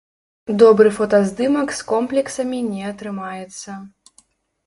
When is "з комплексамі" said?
1.79-2.59